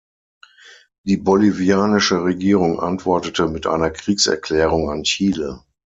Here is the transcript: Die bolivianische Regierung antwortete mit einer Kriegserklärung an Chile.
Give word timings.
Die 1.05 1.17
bolivianische 1.17 2.23
Regierung 2.23 2.79
antwortete 2.79 3.47
mit 3.47 3.67
einer 3.67 3.91
Kriegserklärung 3.91 4.89
an 4.89 5.03
Chile. 5.03 5.61